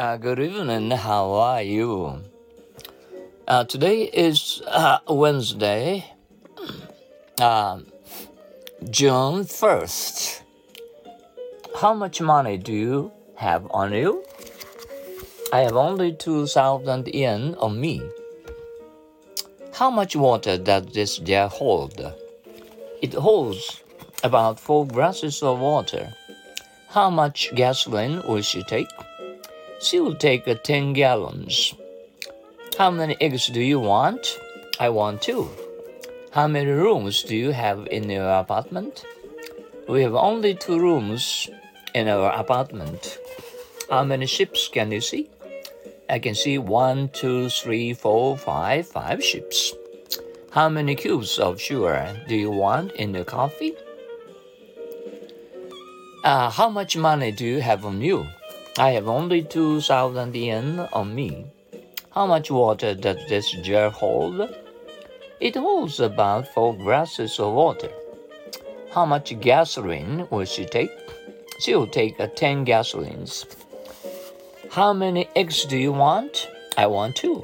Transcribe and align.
Uh, 0.00 0.16
good 0.16 0.40
evening. 0.40 0.90
How 0.92 1.30
are 1.32 1.60
you? 1.60 2.22
Uh, 3.46 3.64
today 3.64 4.04
is 4.04 4.62
uh, 4.66 5.00
Wednesday, 5.06 6.06
uh, 7.38 7.80
June 8.88 9.44
1st. 9.44 10.40
How 11.82 11.92
much 11.92 12.22
money 12.22 12.56
do 12.56 12.72
you 12.72 13.12
have 13.36 13.68
on 13.72 13.92
you? 13.92 14.24
I 15.52 15.60
have 15.68 15.76
only 15.76 16.14
2,000 16.14 17.08
yen 17.08 17.54
on 17.56 17.78
me. 17.78 18.00
How 19.74 19.90
much 19.90 20.16
water 20.16 20.56
does 20.56 20.86
this 20.94 21.18
jar 21.18 21.50
hold? 21.50 22.00
It 23.02 23.12
holds 23.12 23.82
about 24.24 24.58
four 24.58 24.86
glasses 24.86 25.42
of 25.42 25.58
water. 25.58 26.14
How 26.88 27.10
much 27.10 27.54
gasoline 27.54 28.22
will 28.26 28.40
she 28.40 28.62
take? 28.62 28.88
She 29.80 29.98
will 29.98 30.14
take 30.14 30.44
10 30.44 30.92
gallons. 30.92 31.74
How 32.76 32.90
many 32.90 33.16
eggs 33.18 33.46
do 33.46 33.60
you 33.60 33.80
want? 33.80 34.38
I 34.78 34.90
want 34.90 35.22
two. 35.22 35.48
How 36.32 36.46
many 36.46 36.70
rooms 36.70 37.22
do 37.22 37.34
you 37.34 37.50
have 37.52 37.86
in 37.90 38.10
your 38.10 38.28
apartment? 38.28 39.04
We 39.88 40.02
have 40.02 40.14
only 40.14 40.54
two 40.54 40.78
rooms 40.78 41.48
in 41.94 42.08
our 42.08 42.30
apartment. 42.30 43.18
How 43.88 44.04
many 44.04 44.26
ships 44.26 44.68
can 44.68 44.92
you 44.92 45.00
see? 45.00 45.30
I 46.10 46.18
can 46.18 46.34
see 46.34 46.58
one, 46.58 47.08
two, 47.08 47.48
three, 47.48 47.94
four, 47.94 48.36
five, 48.36 48.86
five 48.86 49.24
ships. 49.24 49.72
How 50.50 50.68
many 50.68 50.94
cubes 50.94 51.38
of 51.38 51.58
sugar 51.60 52.20
do 52.28 52.36
you 52.36 52.50
want 52.50 52.92
in 52.92 53.12
the 53.12 53.24
coffee? 53.24 53.74
Uh, 56.22 56.50
how 56.50 56.68
much 56.68 56.98
money 56.98 57.32
do 57.32 57.46
you 57.46 57.60
have 57.62 57.86
on 57.86 58.02
you? 58.02 58.26
I 58.78 58.90
have 58.90 59.08
only 59.08 59.42
2,000 59.42 60.34
yen 60.36 60.80
on 60.92 61.14
me. 61.14 61.46
How 62.12 62.26
much 62.26 62.50
water 62.50 62.94
does 62.94 63.18
this 63.28 63.50
jar 63.62 63.90
hold? 63.90 64.48
It 65.40 65.56
holds 65.56 65.98
about 65.98 66.48
four 66.48 66.74
glasses 66.76 67.40
of 67.40 67.52
water. 67.52 67.90
How 68.92 69.06
much 69.06 69.38
gasoline 69.40 70.26
will 70.30 70.44
she 70.44 70.64
take? 70.66 70.90
She'll 71.60 71.86
take 71.86 72.18
uh, 72.20 72.28
10 72.28 72.64
gasolines. 72.64 73.44
How 74.70 74.92
many 74.92 75.28
eggs 75.34 75.64
do 75.64 75.76
you 75.76 75.92
want? 75.92 76.48
I 76.76 76.86
want 76.86 77.16
two. 77.16 77.42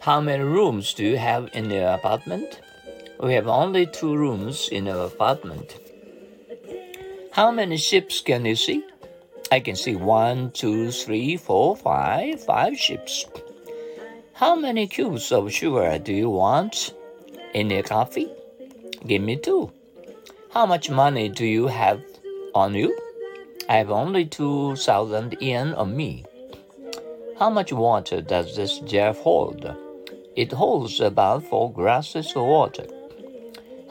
How 0.00 0.20
many 0.20 0.42
rooms 0.42 0.94
do 0.94 1.04
you 1.04 1.18
have 1.18 1.50
in 1.52 1.68
the 1.68 1.94
apartment? 1.94 2.60
We 3.20 3.34
have 3.34 3.48
only 3.48 3.86
two 3.86 4.16
rooms 4.16 4.68
in 4.70 4.88
our 4.88 5.06
apartment. 5.06 5.78
How 7.32 7.50
many 7.50 7.76
ships 7.76 8.20
can 8.20 8.44
you 8.44 8.56
see? 8.56 8.82
I 9.52 9.60
can 9.60 9.76
see 9.76 9.94
one, 9.94 10.50
two, 10.50 10.90
three, 10.90 11.36
four, 11.36 11.76
five, 11.76 12.42
five 12.44 12.76
ships. 12.76 13.26
How 14.34 14.56
many 14.56 14.88
cubes 14.88 15.30
of 15.30 15.52
sugar 15.52 15.98
do 15.98 16.12
you 16.12 16.28
want 16.28 16.92
in 17.54 17.70
your 17.70 17.84
coffee? 17.84 18.28
Give 19.06 19.22
me 19.22 19.36
two. 19.36 19.70
How 20.52 20.66
much 20.66 20.90
money 20.90 21.28
do 21.28 21.46
you 21.46 21.68
have 21.68 22.02
on 22.54 22.74
you? 22.74 22.98
I 23.68 23.76
have 23.76 23.90
only 23.90 24.24
2,000 24.26 25.36
yen 25.40 25.74
on 25.74 25.96
me. 25.96 26.24
How 27.38 27.48
much 27.48 27.72
water 27.72 28.20
does 28.22 28.56
this 28.56 28.80
jar 28.80 29.12
hold? 29.12 29.64
It 30.34 30.52
holds 30.52 31.00
about 31.00 31.44
four 31.44 31.72
glasses 31.72 32.32
of 32.34 32.44
water. 32.44 32.86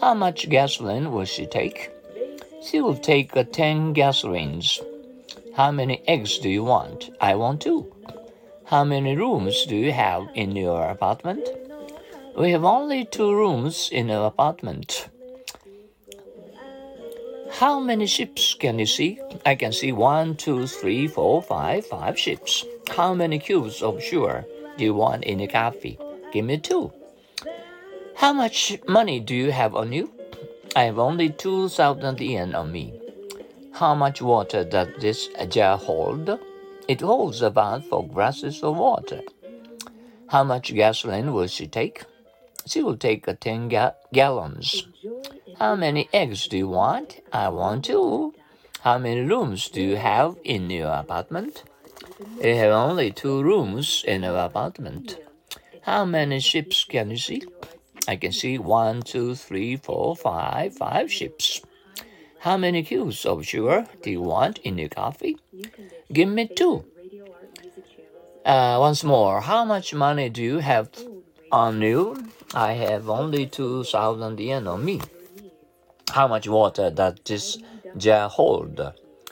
How 0.02 0.14
much 0.14 0.50
gasoline 0.50 1.12
will 1.12 1.26
she 1.26 1.46
take? 1.46 1.92
She 2.62 2.82
will 2.82 2.98
take 2.98 3.38
uh, 3.38 3.44
10 3.44 3.94
gasolines. 3.94 4.82
How 5.56 5.72
many 5.72 6.04
eggs 6.06 6.38
do 6.40 6.50
you 6.50 6.66
want? 6.66 7.12
I 7.22 7.36
want 7.36 7.62
two. 7.62 7.90
How 8.66 8.84
many 8.84 9.16
rooms 9.16 9.66
do 9.66 9.78
you 9.78 9.94
have 9.94 10.28
in 10.36 10.54
your 10.54 10.84
apartment? 10.90 11.48
We 12.38 12.52
have 12.52 12.66
only 12.66 13.06
two 13.06 13.34
rooms 13.34 13.88
in 13.90 14.12
our 14.12 14.28
apartment. 14.28 15.08
How 17.52 17.80
many 17.80 18.06
ships 18.06 18.54
can 18.54 18.80
you 18.80 18.86
see? 18.86 19.18
I 19.46 19.56
can 19.56 19.72
see 19.72 19.94
one, 19.94 20.36
two, 20.36 20.68
three, 20.68 21.08
four, 21.08 21.42
five, 21.42 21.86
five 21.86 22.20
ships. 22.20 22.66
How 22.90 23.14
many 23.14 23.40
cubes 23.40 23.82
of 23.82 24.04
sugar 24.04 24.44
do 24.78 24.84
you 24.84 24.94
want 24.94 25.24
in 25.24 25.40
a 25.40 25.48
coffee? 25.48 25.98
Give 26.34 26.44
me 26.44 26.58
two. 26.58 26.92
How 28.16 28.34
much 28.34 28.78
money 28.90 29.22
do 29.22 29.34
you 29.34 29.52
have 29.52 29.74
on 29.74 29.94
you? 29.94 30.12
I 30.76 30.84
have 30.84 31.00
only 31.00 31.30
2,000 31.30 32.20
yen 32.20 32.54
on 32.54 32.74
me. 32.74 33.05
How 33.76 33.94
much 33.94 34.22
water 34.22 34.64
does 34.64 34.88
this 35.00 35.28
jar 35.50 35.78
hold? 35.78 36.40
It 36.88 37.02
holds 37.02 37.42
about 37.42 37.84
four 37.84 38.08
glasses 38.08 38.64
of 38.64 38.78
water. 38.78 39.22
How 40.28 40.46
much 40.46 40.74
gasoline 40.74 41.34
will 41.34 41.48
she 41.48 41.68
take? 41.68 42.06
She 42.66 42.82
will 42.82 42.96
take 42.96 43.26
10 43.26 43.68
ga 43.68 43.92
gallons. 44.14 44.88
How 45.60 45.76
many 45.76 46.08
eggs 46.14 46.48
do 46.48 46.58
you 46.58 46.70
want? 46.70 47.20
I 47.34 47.50
want 47.50 47.84
two. 47.84 48.34
How 48.80 48.98
many 48.98 49.22
rooms 49.22 49.68
do 49.68 49.82
you 49.82 49.98
have 49.98 50.38
in 50.46 50.70
your 50.70 50.94
apartment? 50.94 51.64
We 52.42 52.56
have 52.56 52.72
only 52.72 53.12
two 53.12 53.44
rooms 53.44 54.06
in 54.08 54.24
our 54.24 54.46
apartment. 54.46 55.18
How 55.82 56.06
many 56.06 56.40
ships 56.40 56.86
can 56.86 57.12
you 57.12 57.18
see? 57.18 57.44
I 58.08 58.16
can 58.16 58.32
see 58.32 58.58
one, 58.58 59.02
two, 59.02 59.36
three, 59.36 59.76
four, 59.76 60.16
five, 60.16 60.78
five 60.78 61.12
ships. 61.12 61.62
How 62.46 62.58
many 62.58 62.84
cubes 62.84 63.26
of 63.26 63.44
sugar 63.44 63.88
do 64.04 64.12
you 64.12 64.22
want 64.22 64.60
in 64.60 64.78
your 64.78 64.90
coffee? 64.90 65.36
Give 66.14 66.30
me 66.30 66.48
two. 66.48 66.86
Uh, 68.46 68.78
once 68.80 69.04
more, 69.04 69.42
how 69.42 69.66
much 69.66 69.96
money 69.96 70.30
do 70.30 70.44
you 70.44 70.60
have 70.60 70.90
on 71.52 71.82
you? 71.82 72.16
I 72.54 72.74
have 72.74 73.10
only 73.10 73.48
2,000 73.48 74.40
yen 74.40 74.68
on 74.68 74.86
me. 74.86 75.02
How 76.12 76.28
much 76.28 76.48
water 76.48 76.92
does 76.92 77.16
this 77.26 77.58
jar 77.98 78.30
hold? 78.30 78.80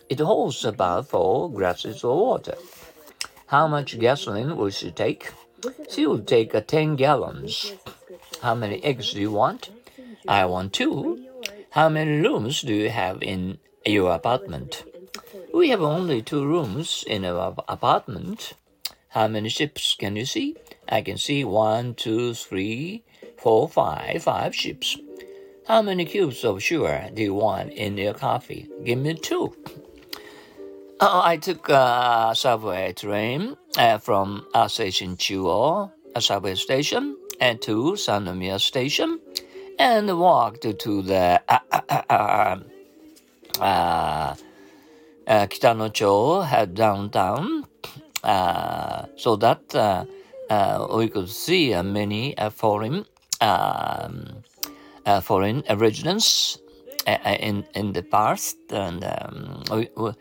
It 0.09 0.19
holds 0.19 0.65
about 0.65 1.09
four 1.09 1.51
glasses 1.51 2.03
of 2.03 2.17
water. 2.17 2.55
How 3.45 3.67
much 3.67 3.99
gasoline 3.99 4.57
will 4.57 4.71
she 4.71 4.89
take? 4.89 5.31
She 5.87 6.07
will 6.07 6.23
take 6.23 6.55
uh, 6.55 6.61
10 6.61 6.95
gallons. 6.95 7.75
How 8.41 8.55
many 8.55 8.83
eggs 8.83 9.13
do 9.13 9.21
you 9.21 9.31
want? 9.31 9.69
I 10.27 10.45
want 10.45 10.73
two. 10.73 11.22
How 11.73 11.89
many 11.89 12.21
rooms 12.21 12.61
do 12.61 12.71
you 12.71 12.91
have 12.91 13.23
in 13.23 13.57
your 13.83 14.13
apartment? 14.13 14.83
We 15.51 15.69
have 15.69 15.81
only 15.81 16.21
two 16.21 16.45
rooms 16.45 17.03
in 17.07 17.25
our 17.25 17.55
apartment. 17.67 18.53
How 19.07 19.27
many 19.27 19.49
ships 19.49 19.95
can 19.97 20.15
you 20.15 20.27
see? 20.27 20.55
I 20.87 21.01
can 21.01 21.17
see 21.17 21.43
one, 21.43 21.95
two, 21.95 22.35
three, 22.35 23.03
four, 23.39 23.67
five, 23.67 24.21
five 24.21 24.53
ships. 24.53 24.99
How 25.67 25.81
many 25.81 26.05
cubes 26.05 26.45
of 26.45 26.61
sugar 26.61 27.09
do 27.11 27.23
you 27.23 27.33
want 27.33 27.73
in 27.73 27.97
your 27.97 28.13
coffee? 28.13 28.69
Give 28.83 28.99
me 28.99 29.15
two. 29.15 29.57
Uh, 30.99 31.21
I 31.25 31.37
took 31.37 31.69
a 31.69 32.33
subway 32.35 32.93
train 32.93 33.57
uh, 33.79 33.97
from 33.97 34.45
station 34.67 35.17
Chuo, 35.17 35.91
a 36.13 36.21
subway 36.21 36.53
station, 36.53 37.17
and 37.39 37.59
to 37.63 37.93
Sannomiya 37.93 38.61
Station, 38.61 39.19
and 39.79 40.19
walked 40.19 40.61
to 40.79 41.01
the 41.01 41.41
uh, 41.47 41.59
uh, 42.09 42.55
uh, 43.59 44.35
Kitanocho 45.27 46.73
downtown, 46.73 47.65
so 49.15 49.35
that 49.37 50.07
we 50.95 51.07
could 51.09 51.29
see 51.29 51.81
many 51.81 52.35
foreign 52.51 53.05
um, 53.41 54.43
uh, 55.05 55.19
foreign 55.19 55.63
residents 55.69 56.59
uh, 57.07 57.35
in 57.39 57.65
in 57.75 57.91
the 57.93 58.01
past, 58.01 58.57
and 58.69 59.03
um, 59.03 59.63
we, 59.71 59.89
we, 59.97 60.11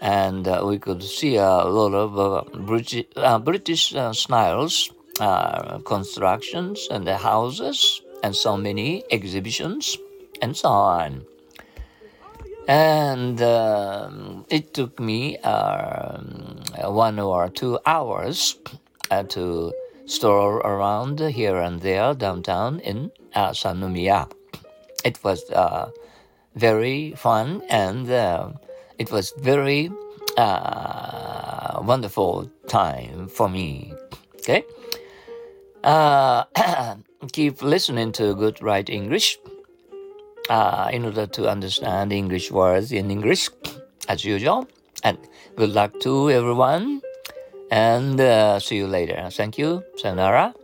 and 0.00 0.48
uh, 0.48 0.64
we 0.66 0.78
could 0.78 1.02
see 1.02 1.36
a 1.36 1.64
lot 1.64 1.94
of 1.94 2.18
uh, 2.18 2.42
British 2.58 3.06
British 3.44 3.94
styles 4.12 4.90
constructions 5.84 6.88
and 6.90 7.06
the 7.06 7.16
houses, 7.16 8.01
and 8.22 8.34
so 8.34 8.56
many 8.56 9.04
exhibitions, 9.10 9.96
and 10.40 10.56
so 10.56 10.68
on. 10.68 11.24
And 12.68 13.42
um, 13.42 14.46
it 14.48 14.72
took 14.72 15.00
me 15.00 15.38
um, 15.38 16.62
one 16.78 17.18
or 17.18 17.48
two 17.48 17.78
hours 17.84 18.56
to 19.28 19.72
stroll 20.06 20.56
around 20.64 21.20
here 21.20 21.56
and 21.56 21.80
there 21.80 22.14
downtown 22.14 22.80
in 22.80 23.10
uh, 23.34 23.50
Sannomiya. 23.50 24.30
It 25.04 25.22
was 25.24 25.50
uh, 25.50 25.90
very 26.54 27.14
fun 27.16 27.62
and 27.68 28.10
uh, 28.10 28.50
it 28.98 29.10
was 29.10 29.32
very 29.38 29.90
uh, 30.36 31.80
wonderful 31.82 32.50
time 32.68 33.28
for 33.28 33.48
me. 33.48 33.92
Okay, 34.36 34.64
uh, 35.84 36.44
keep 37.32 37.62
listening 37.62 38.12
to 38.12 38.34
Good 38.34 38.62
Right 38.62 38.88
English 38.88 39.38
uh, 40.50 40.88
in 40.92 41.04
order 41.04 41.26
to 41.26 41.48
understand 41.48 42.12
English 42.12 42.50
words 42.50 42.92
in 42.92 43.10
English 43.10 43.48
as 44.08 44.24
usual. 44.24 44.66
And 45.04 45.18
good 45.56 45.70
luck 45.70 45.98
to 46.00 46.30
everyone. 46.30 47.00
And 47.70 48.20
uh, 48.20 48.60
see 48.60 48.76
you 48.76 48.86
later. 48.86 49.28
Thank 49.30 49.58
you. 49.58 49.82
Sayonara. 49.96 50.54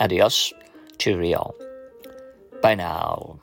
Adios. 0.00 0.52
Cheerio. 0.98 1.54
Bye 2.62 2.74
now. 2.74 3.40